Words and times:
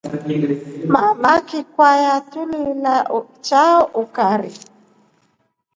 Mama 0.93 1.31
kikwaya 1.47 2.13
tuliliya 2.31 2.95
chao 3.45 3.81
ukari. 4.03 4.51